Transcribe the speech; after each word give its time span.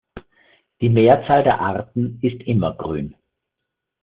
Die 0.81 0.89
Mehrzahl 0.89 1.43
der 1.43 1.59
Arten 1.61 2.17
ist 2.23 2.41
immergrün. 2.47 3.13